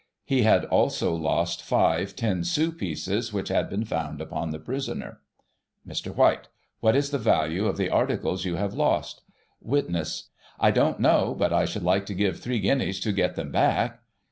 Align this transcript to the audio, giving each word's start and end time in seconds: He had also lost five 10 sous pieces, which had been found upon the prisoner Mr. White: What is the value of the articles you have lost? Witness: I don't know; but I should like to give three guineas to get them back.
He 0.25 0.41
had 0.41 0.65
also 0.65 1.13
lost 1.13 1.61
five 1.61 2.15
10 2.15 2.43
sous 2.43 2.73
pieces, 2.73 3.31
which 3.31 3.49
had 3.49 3.69
been 3.69 3.85
found 3.85 4.19
upon 4.19 4.49
the 4.49 4.57
prisoner 4.57 5.19
Mr. 5.87 6.11
White: 6.15 6.47
What 6.79 6.95
is 6.95 7.11
the 7.11 7.19
value 7.19 7.67
of 7.67 7.77
the 7.77 7.91
articles 7.91 8.43
you 8.43 8.55
have 8.55 8.73
lost? 8.73 9.21
Witness: 9.61 10.29
I 10.59 10.71
don't 10.71 10.99
know; 10.99 11.35
but 11.37 11.53
I 11.53 11.65
should 11.65 11.83
like 11.83 12.07
to 12.07 12.15
give 12.15 12.39
three 12.39 12.59
guineas 12.59 12.99
to 13.01 13.11
get 13.11 13.35
them 13.35 13.51
back. 13.51 14.01